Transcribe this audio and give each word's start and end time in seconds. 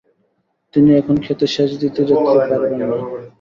তিনি 0.73 0.89
এখন 0.95 1.15
ক্ষেতে 1.23 1.45
সেচ 1.47 1.71
দিতে 1.81 2.01
যেতে 2.01 2.23
পারবেন 2.27 2.71
না। 2.81 2.97